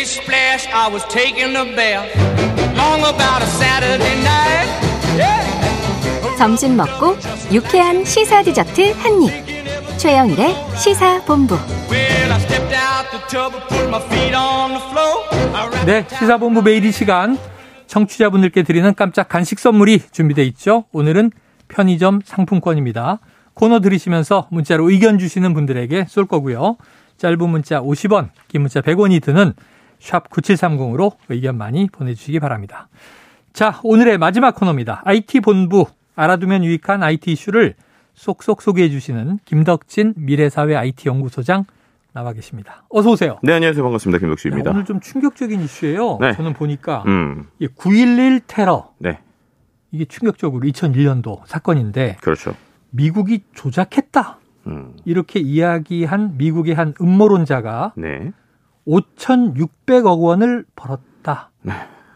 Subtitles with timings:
[0.00, 2.08] Splish splash, I was taking a bath.
[2.74, 4.68] Long about a Saturday night.
[5.18, 6.38] Yeah.
[6.38, 7.18] 점심 먹고
[7.52, 9.98] 유쾌한 시사 디저트 한 입.
[9.98, 11.54] 최영일의 시사 본부.
[11.90, 15.54] Well, I stepped out the tub and put my feet on the floor.
[15.54, 17.36] I ran 네, 시사 본부 매일 이 시간
[17.86, 20.84] 청취자분들께 드리는 깜짝 간식 선물이 준비되어 있죠.
[20.92, 21.30] 오늘은
[21.68, 23.18] 편의점 상품권입니다.
[23.52, 26.78] 코너 들으시면서 문자로 의견 주시는 분들에게 쏠 거고요.
[27.18, 29.52] 짧은 문자 50원, 긴 문자 100원이 드는
[30.00, 32.88] 샵 9730으로 의견 많이 보내주시기 바랍니다.
[33.52, 35.02] 자, 오늘의 마지막 코너입니다.
[35.04, 37.74] IT본부 알아두면 유익한 IT 이슈를
[38.14, 41.64] 쏙쏙 소개해 주시는 김덕진 미래사회 IT연구소장
[42.12, 42.84] 나와 계십니다.
[42.88, 43.38] 어서 오세요.
[43.42, 43.82] 네, 안녕하세요.
[43.84, 44.16] 반갑습니다.
[44.16, 44.70] 야, 김덕수입니다.
[44.72, 46.18] 오늘 좀 충격적인 이슈예요.
[46.20, 46.32] 네.
[46.32, 49.20] 저는 보니까 음, 이9.11 테러 네,
[49.92, 52.54] 이게 충격적으로 2001년도 사건인데 그렇죠.
[52.90, 58.32] 미국이 조작했다 음, 이렇게 이야기한 미국의 한 음모론자가 네.
[58.86, 61.50] 5,600억 원을 벌었다.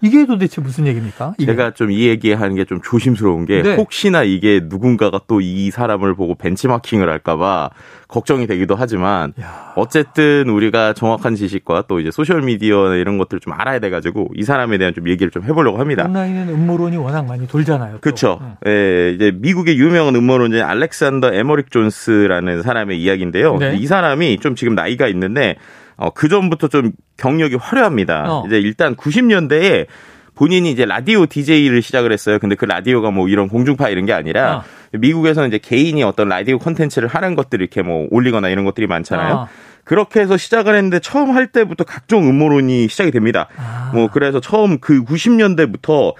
[0.04, 1.34] 이게 도대체 무슨 얘기입니까?
[1.38, 1.46] 이게?
[1.46, 3.74] 제가 좀 이 얘기하는 게 좀 조심스러운 게 네.
[3.76, 7.70] 혹시나 이게 누군가가 또 이 사람을 보고 벤치마킹을 할까봐
[8.08, 9.72] 걱정이 되기도 하지만 야.
[9.76, 14.78] 어쨌든 우리가 정확한 지식과 또 이제 소셜 미디어나 이런 것들을 좀 알아야 돼가지고 이 사람에
[14.78, 16.04] 대한 좀 얘기를 좀 해보려고 합니다.
[16.06, 17.94] 온라인에는 음모론이 워낙 많이 돌잖아요.
[17.94, 18.00] 또.
[18.00, 18.40] 그렇죠.
[18.64, 18.70] 네.
[18.70, 23.56] 예, 이제 미국의 유명한 음모론자 알렉산더 에머릭 존스라는 사람의 이야기인데요.
[23.58, 23.76] 네.
[23.76, 25.56] 이 사람이 좀 지금 나이가 있는데
[25.96, 28.24] 어, 그 전부터 좀 경력이 화려합니다.
[28.28, 28.44] 어.
[28.46, 29.86] 이제 일단 90년대에
[30.34, 32.38] 본인이 이제 라디오 DJ를 시작을 했어요.
[32.38, 34.62] 근데 그 라디오가 뭐 이런 공중파 이런 게 아니라 어.
[34.92, 39.34] 미국에서는 이제 개인이 어떤 라디오 콘텐츠를 하는 것들 이렇게 뭐 올리거나 이런 것들이 많잖아요.
[39.34, 39.48] 어.
[39.84, 43.48] 그렇게 해서 시작을 했는데 처음 할 때부터 각종 음모론이 시작이 됩니다.
[43.56, 43.90] 아.
[43.94, 46.14] 뭐 그래서 처음 그 90년대부터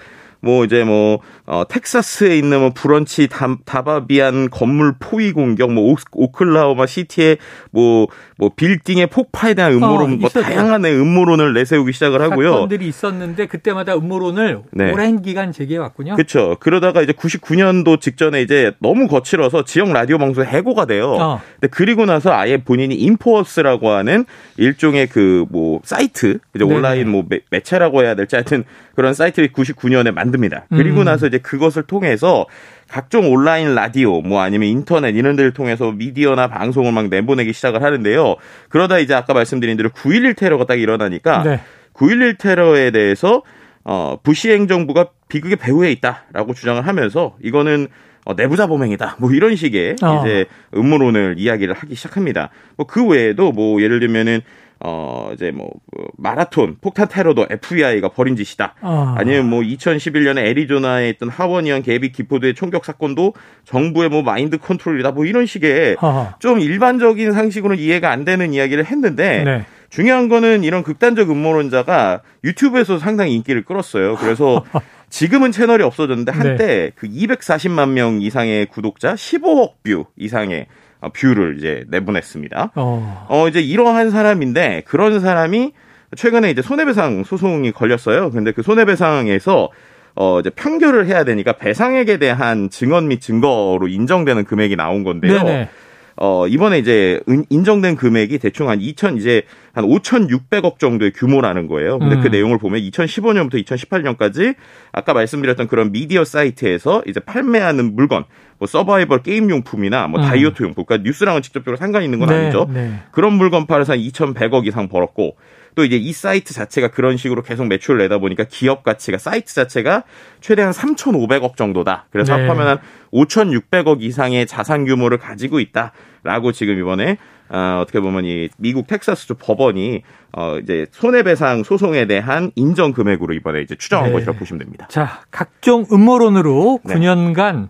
[0.45, 5.95] 뭐 이제 뭐 어, 텍사스에 있는 뭐 브런치 다, 다바비안 건물 포위 공격, 뭐 오,
[6.13, 7.37] 오클라호마 시티의
[7.71, 8.07] 뭐
[8.37, 10.29] 뭐 빌딩의 폭파에 대한 음모론, 어, 뭐.
[10.29, 12.51] 다양한 음모론을 내세우기 시작을 하고요.
[12.51, 14.91] 사건들이 있었는데 그때마다 음모론을 네.
[14.91, 16.15] 오랜 기간 제기해 왔군요.
[16.15, 16.57] 그렇죠.
[16.59, 21.11] 그러다가 이제 99년도 직전에 이제 너무 거칠어서 지역 라디오 방송에 해고가 돼요.
[21.13, 21.41] 어.
[21.61, 24.25] 근데 그리고 나서 아예 본인이 인포워스라고 하는
[24.57, 26.63] 일종의 그 뭐 사이트, 이제.
[26.63, 28.63] 온라인 뭐 매, 매체라고 해야 될지 하여튼
[28.95, 30.65] 그런 사이트를 99년에 만 듭니다.
[30.69, 31.05] 그리고 음.
[31.05, 32.45] 나서 이제 그것을 통해서
[32.89, 38.35] 각종 온라인 라디오 뭐 아니면 인터넷 이런 데를 통해서 미디어나 방송을 막 내보내기 시작을 하는데요.
[38.69, 41.59] 그러다 이제 아까 말씀드린 대로 9.11 테러가 딱 일어나니까 네.
[41.93, 43.41] 9.11 테러에 대해서
[43.83, 47.87] 어, 부시 행정부가 비극의 배후에 있다라고 주장을 하면서 이거는
[48.25, 49.17] 어, 내부자 범행이다.
[49.19, 50.21] 뭐 이런 식의 어.
[50.21, 50.45] 이제
[50.75, 52.49] 음모론을 이야기를 하기 시작합니다.
[52.75, 54.41] 뭐 그 외에도 뭐 예를 들면은
[54.87, 58.75] 어 이제 뭐그 마라톤 폭탄 테러도 FBI가 벌인 짓이다.
[58.81, 59.15] 아.
[59.17, 65.11] 아니면 뭐 2011년에 애리조나에 있던 하원의원 개비 기포드의 총격 사건도 정부의 뭐 마인드 컨트롤이다.
[65.11, 66.35] 뭐 이런 식의 아하.
[66.37, 69.65] 좀 일반적인 상식으로는 이해가 안 되는 이야기를 했는데 네.
[69.89, 74.17] 중요한 거는 이런 극단적 음모론자가 유튜브에서 상당히 인기를 끌었어요.
[74.17, 74.63] 그래서
[75.09, 81.83] 지금은 채널이 없어졌는데 한때 그 240만 명 이상의 구독자, 15억 뷰 이상의 어, 뷰를 이제
[81.89, 82.71] 내보냈습니다.
[82.75, 83.25] 어.
[83.29, 85.73] 어, 이제 이러한 사람인데 그런 사람이
[86.15, 88.31] 최근에 이제 손해배상 소송이 걸렸어요.
[88.31, 89.69] 근데 그 손해배상에서
[90.15, 95.43] 어, 이제 판결을 해야 되니까 배상액에 대한 증언 및 증거로 인정되는 금액이 나온 건데요.
[95.43, 95.69] 네네.
[96.17, 99.41] 어, 이번에 이제 은- 인정된 금액이 대충 한 2천 이제
[99.73, 101.99] 한 5,600억 정도의 규모라는 거예요.
[101.99, 102.21] 근데 음.
[102.21, 104.55] 그 내용을 보면 2015년부터 2018년까지
[104.93, 108.23] 아까 말씀드렸던 그런 미디어 사이트에서 이제 판매하는 물건,
[108.57, 110.25] 뭐 서바이벌 게임 용품이나 뭐 음.
[110.25, 112.69] 다이어트 용품, 그러니까 뉴스랑은 직접적으로 상관이 있는 건 네, 아니죠.
[112.71, 112.99] 네.
[113.11, 115.35] 그런 물건 팔아서 한 2,100억 이상 벌었고
[115.75, 120.03] 또 이제 이 사이트 자체가 그런 식으로 계속 매출을 내다 보니까 기업 가치가 사이트 자체가
[120.39, 122.07] 최대한 3,500억 정도다.
[122.11, 122.43] 그래서 네.
[122.43, 122.77] 합하면 한
[123.11, 127.17] 5,600억 이상의 자산 규모를 가지고 있다라고 지금 이번에
[127.49, 130.01] 어, 어떻게 보면 이 미국 텍사스주 법원이
[130.31, 134.13] 어 이제 손해배상 소송에 대한 인정 금액으로 이번에 이제 추정한 네.
[134.13, 134.87] 것이라고 보시면 됩니다.
[134.89, 136.95] 자, 각종 음모론으로 네.
[136.95, 137.69] 9년간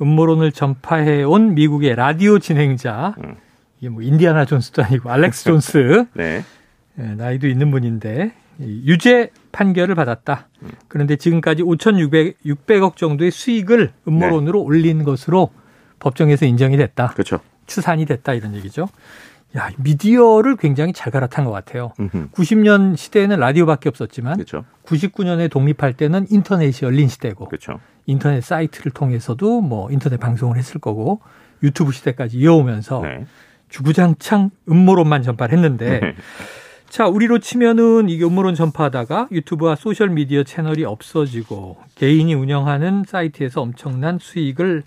[0.00, 3.14] 음모론을 전파해 온 미국의 라디오 진행자.
[3.18, 3.36] 음.
[3.80, 6.06] 이게 뭐 인디아나 존스도 아니고 알렉스 존스.
[6.14, 6.44] 네.
[6.98, 10.48] 예, 나이도 있는 분인데 이 유죄 판결을 받았다.
[10.88, 15.50] 그런데 지금까지 5,600 600억 정도의 수익을 음모론으로 올린 것으로
[15.98, 17.08] 법정에서 인정이 됐다.
[17.08, 17.40] 그렇죠.
[17.66, 18.88] 추산이 됐다 이런 얘기죠.
[19.56, 21.92] 야, 미디어를 굉장히 잘 갈아탄 것 같아요.
[21.98, 22.30] 음흠.
[22.32, 24.64] 90년 시대에는 라디오밖에 없었지만 그렇죠.
[24.84, 27.80] 99년에 독립할 때는 인터넷이 열린 시대고 그렇죠.
[28.06, 31.20] 인터넷 사이트를 통해서도 뭐 인터넷 방송을 했을 거고
[31.62, 33.26] 유튜브 시대까지 이어오면서 네.
[33.68, 36.14] 주구장창 음모론만 전파를 했는데 네.
[36.88, 44.18] 자 우리로 치면은 이게 음모론 전파하다가 유튜브와 소셜 미디어 채널이 없어지고 개인이 운영하는 사이트에서 엄청난
[44.20, 44.84] 수익을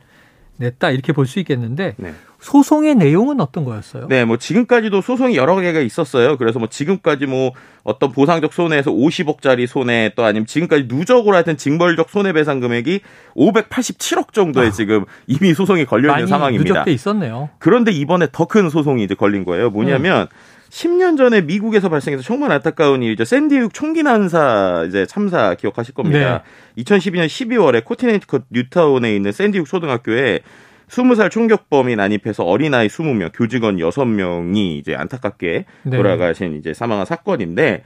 [0.59, 2.13] 냈다 이렇게 볼 수 있겠는데 네.
[2.39, 4.07] 소송의 내용은 어떤 거였어요?
[4.07, 6.37] 네, 뭐 지금까지도 소송이 여러 개가 있었어요.
[6.37, 7.51] 그래서 뭐 지금까지 뭐
[7.83, 13.01] 어떤 보상적 손해에서 50억짜리 손해 또 아니면 지금까지 누적으로 하여튼 징벌적 손해배상 금액이
[13.35, 14.71] 587억 정도에 아.
[14.71, 16.69] 지금 이미 소송이 걸려 있는 상황입니다.
[16.69, 17.49] 누적돼 있었네요.
[17.59, 19.69] 그런데 이번에 더 큰 소송이 이제 걸린 거예요.
[19.69, 20.27] 뭐냐면
[20.69, 23.25] 10년 전에 미국에서 발생해서 정말 안타까운 일이죠.
[23.25, 26.43] 샌디육 총기 난사 이제 참사 기억하실 겁니다.
[26.77, 30.41] 2012년 12월에 코티네티컷 뉴타운에 있는 샌디육 초등학교에
[30.89, 35.97] 20살 총격범이 난입해서 어린아이 20명, 교직원 6명이 이제 안타깝게 네.
[35.97, 37.83] 돌아가신 이제 사망한 사건인데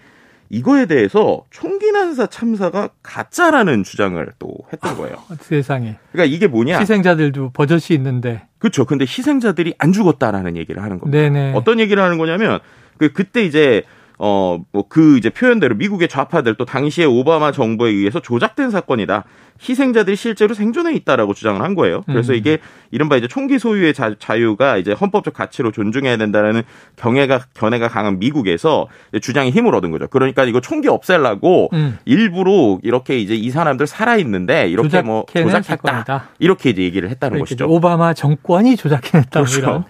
[0.50, 5.16] 이거에 대해서 총기 난사 참사가 가짜라는 주장을 또 했던 거예요.
[5.40, 6.80] 세상에 그러니까 이게 뭐냐?
[6.80, 8.48] 희생자들도 버젓이 있는데.
[8.60, 8.86] 그렇죠.
[8.86, 11.18] 근데 희생자들이 안 죽었다라는 얘기를 하는 겁니다.
[11.18, 11.54] 네네.
[11.56, 12.60] 어떤 얘기를 하는 거냐면
[12.98, 13.84] 그 그때 이제
[14.18, 19.24] 어 뭐 그 이제 표현대로 미국의 좌파들 또 당시에 오바마 정부에 의해서 조작된 사건이다.
[19.68, 22.02] 희생자들이 실제로 생존해 있다라고 주장을 한 거예요.
[22.06, 22.38] 그래서 음.
[22.38, 22.58] 이게
[22.92, 26.64] 이른바 이제 총기 소유의 자, 자유가 이제 헌법적 가치로 존중해야 된다라는
[26.98, 28.88] 경애가 견해가 강한 미국에서
[29.22, 30.08] 주장이 힘을 얻은 거죠.
[30.08, 31.98] 그러니까 이거 총기 없애려고 음.
[32.06, 35.62] 일부러 이렇게 이제 이 사람들 살아 있는데 이렇게 뭐 조작했다.
[35.64, 36.30] 사건이다.
[36.40, 37.68] 이렇게 이제 얘기를 했다는 이렇게 것이죠.
[37.70, 39.40] 오바마 정권이 조작해냈다.
[39.40, 39.60] 뭐 그렇죠.
[39.60, 39.84] 이런.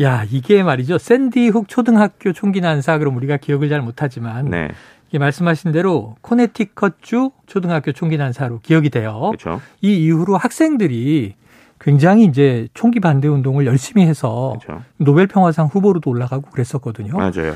[0.00, 0.98] 야, 이게 말이죠.
[0.98, 4.68] 샌디훅 초등학교 총기 난사 그럼 우리가 기억을 잘 못하지만 네.
[5.08, 9.32] 이게 말씀하신 대로 코네티컷주 초등학교 총기 난사로 기억이 돼요.
[9.36, 9.60] 그렇죠.
[9.80, 11.34] 이 이후로 학생들이
[11.80, 14.82] 굉장히 이제 총기 반대 운동을 열심히 해서 그렇죠.
[14.96, 17.16] 노벨 평화상 후보로도 올라가고 그랬었거든요.
[17.16, 17.54] 맞아요.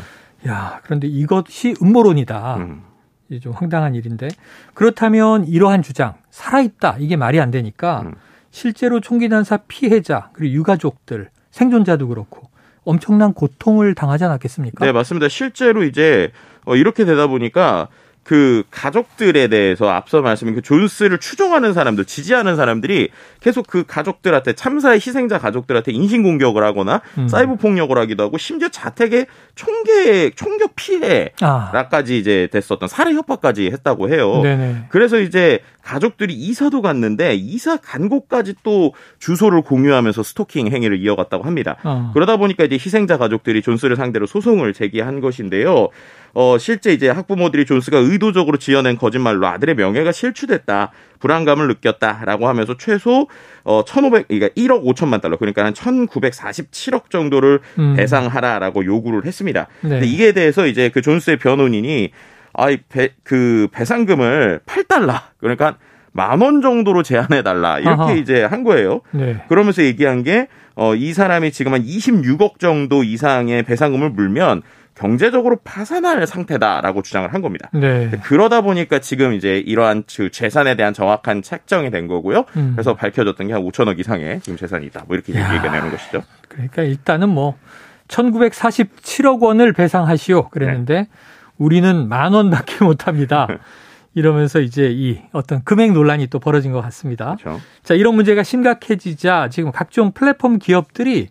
[0.48, 2.56] 야, 그런데 이것이 음모론이다.
[2.56, 2.82] 음.
[3.40, 4.28] 좀 황당한 일인데
[4.74, 8.14] 그렇다면 이러한 주장 살아있다 이게 말이 안 되니까 음.
[8.50, 12.50] 실제로 총기 난사 피해자 그리고 유가족들 생존자도 그렇고
[12.84, 14.84] 엄청난 고통을 당하지 않았겠습니까?
[14.84, 15.28] 네, 맞습니다.
[15.28, 16.30] 실제로 이제
[16.66, 17.88] 어, 이렇게 되다 보니까
[18.22, 23.08] 그 가족들에 대해서 앞서 말씀인 그 존스를 추종하는 사람들, 지지하는 사람들이
[23.40, 27.28] 계속 그 가족들한테 참사의 희생자 가족들한테 인신 공격을 하거나 음.
[27.28, 34.10] 사이버 폭력을 하기도 하고 심지어 자택에 총계 총격 아, 피해라까지 이제 됐었던 살해 협박까지 했다고
[34.10, 34.42] 해요.
[34.42, 34.86] 네네.
[34.88, 41.76] 그래서 이제 가족들이 이사도 갔는데 이사 간 곳까지 또 주소를 공유하면서 스토킹 행위를 이어갔다고 합니다.
[41.84, 42.10] 어.
[42.12, 45.88] 그러다 보니까 이제 희생자 가족들이 존스를 상대로 소송을 제기한 것인데요.
[46.34, 50.90] 어, 실제 이제 학부모들이 존스가 의도적으로 지어낸 거짓말로 아들의 명예가 실추됐다.
[51.20, 53.28] 불안감을 느꼈다라고 하면서 최소
[53.64, 57.94] 어 1,500 그러니까 1억 5천만 달러 그러니까 한 1,947억 정도를 음.
[57.94, 59.68] 배상하라라고 요구를 했습니다.
[59.82, 59.88] 네.
[59.88, 62.10] 근데 이에 대해서 이제 그 존스의 변호인이
[62.56, 65.76] 아이 배, 그 배상금을 8달러 그러니까
[66.12, 68.12] 만 원 정도로 제한해 달라 이렇게 아하.
[68.12, 69.02] 이제 한 거예요.
[69.10, 69.36] 네.
[69.48, 74.62] 그러면서 얘기한 게, 어, 이 사람이 지금 한 26억 정도 이상의 배상금을 물면
[74.94, 77.68] 경제적으로 파산할 상태다라고 주장을 한 겁니다.
[77.74, 78.10] 네.
[78.24, 82.46] 그러다 보니까 지금 이제 이러한 그 재산에 대한 정확한 책정이 된 거고요.
[82.56, 82.72] 음.
[82.74, 85.04] 그래서 밝혀졌던 게 한 5천억 이상의 지금 재산이 있다.
[85.06, 85.52] 뭐 이렇게 야.
[85.52, 86.22] 얘기가 되는 것이죠.
[86.48, 87.58] 그러니까 일단은 뭐
[88.08, 91.08] 1947억 원을 배상하시오 그랬는데
[91.58, 93.46] 우리는 만 원밖에 못 합니다.
[94.14, 97.36] 이러면서 이제 이 어떤 금액 논란이 또 벌어진 것 같습니다.
[97.40, 97.60] 그렇죠.
[97.82, 101.28] 자, 이런 문제가 심각해지자 지금 각종 플랫폼 기업들이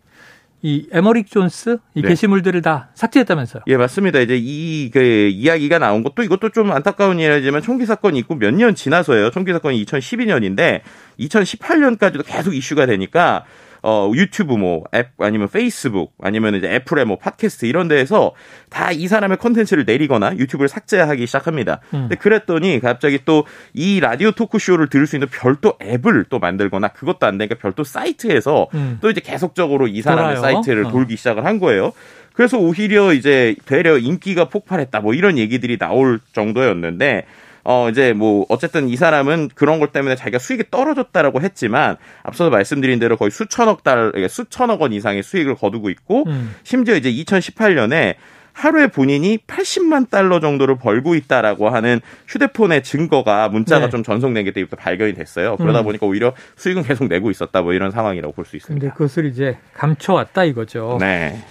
[0.62, 2.10] 이 에머릭 존스 이 네.
[2.10, 3.64] 게시물들을 다 삭제했다면서요.
[3.68, 4.20] 예, 맞습니다.
[4.20, 8.74] 이제 이, 그, 이야기가 나온 것도 이것도 좀 안타까운 일이지만 총기 사건이 있고 몇 년
[8.74, 9.30] 지나서요.
[9.32, 10.82] 총기 사건이 2012년인데
[11.20, 13.46] 2018년까지도 계속 이슈가 되니까
[13.88, 18.34] 어, 유튜브 뭐, 앱, 아니면 페이스북, 아니면 이제 애플의 뭐, 팟캐스트 이런 데에서
[18.70, 21.82] 다 이 사람의 컨텐츠를 내리거나 유튜브를 삭제하기 시작합니다.
[21.94, 22.00] 음.
[22.10, 23.44] 근데 그랬더니 갑자기 또
[23.74, 28.68] 이 라디오 토크쇼를 들을 수 있는 별도 앱을 또 만들거나 그것도 안 되니까 별도 사이트에서
[28.74, 28.98] 음.
[29.02, 30.42] 또 이제 계속적으로 이 사람의 돌아요.
[30.56, 30.90] 사이트를 어.
[30.92, 31.94] 돌기 시작을 한 거예요.
[32.34, 37.26] 그래서 오히려 이제 되려 인기가 폭발했다 뭐 이런 얘기들이 나올 정도였는데
[37.66, 43.00] 어 이제 뭐 어쨌든 이 사람은 그런 것 때문에 자기가 수익이 떨어졌다라고 했지만 앞서서 말씀드린
[43.00, 46.56] 대로 거의 수천억 달 그러니까 수천억 원 이상의 수익을 거두고 있고 음.
[46.64, 48.16] 심지어 이제 2018년에
[48.54, 53.90] 하루에 본인이 80만 달러 정도를 벌고 있다라고 하는 휴대폰의 증거가 문자가 네.
[53.90, 55.58] 좀 전송된 게 때부터 발견이 됐어요.
[55.58, 55.84] 그러다 음.
[55.84, 58.94] 보니까 오히려 수익은 계속 내고 있었다 뭐 이런 상황이라고 볼수 근데 있습니다.
[58.94, 60.98] 그것을 이제 감춰왔다 이거죠.
[61.02, 61.44] 네.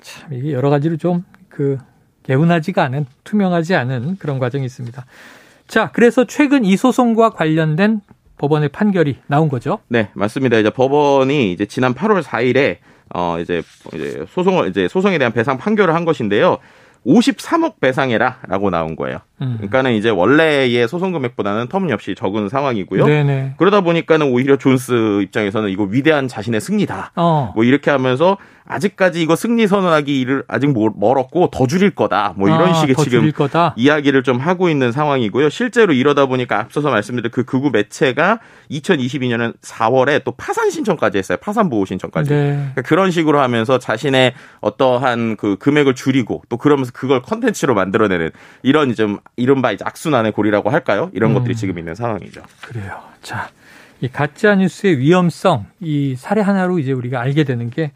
[0.00, 1.78] 참 이게 여러 가지로 좀 그
[2.24, 5.04] 개운하지가 않은 투명하지 않은 그런 과정이 있습니다.
[5.72, 8.02] 자, 그래서 최근 이 소송과 관련된
[8.36, 9.78] 법원의 판결이 나온 거죠.
[9.88, 10.58] 네, 맞습니다.
[10.58, 12.76] 이제 법원이 이제 지난 8월 4일에
[13.14, 13.62] 어 이제
[13.94, 16.58] 이제 소송을 이제 소송에 대한 배상 판결을 한 것인데요.
[17.06, 19.20] 53억 배상해라라고 나온 거예요.
[19.42, 19.54] 음.
[19.56, 23.06] 그러니까는 이제 원래의 소송 금액보다는 터무니없이 적은 상황이고요.
[23.06, 23.54] 네네.
[23.58, 27.12] 그러다 보니까는 오히려 존스 입장에서는 이거 위대한 자신의 승리다.
[27.16, 27.52] 어.
[27.54, 32.32] 뭐 이렇게 하면서 아직까지 이거 승리 선언하기 일을 아직 모- 멀었고 더 줄일 거다.
[32.36, 33.74] 뭐 이런 아, 식의 더 지금 줄일 거다.
[33.76, 35.50] 이야기를 좀 하고 있는 상황이고요.
[35.50, 38.38] 실제로 이러다 보니까 앞서서 말씀드린 그 극우 매체가
[38.70, 41.38] 2022년은 4월에 또 파산 신청까지 했어요.
[41.40, 42.30] 파산 보호 신청까지.
[42.30, 42.50] 네.
[42.54, 48.30] 그러니까 그런 식으로 하면서 자신의 어떠한 그 금액을 줄이고 또 그러면서 그걸 컨텐츠로 만들어내는
[48.62, 51.10] 이런 좀 이른바 이제 악순환의 고리라고 할까요?
[51.14, 51.34] 이런 음.
[51.34, 52.42] 것들이 지금 있는 상황이죠.
[52.60, 53.00] 그래요.
[53.22, 53.48] 자,
[54.00, 57.92] 이 가짜 뉴스의 위험성 이 사례 하나로 이제 우리가 알게 되는 게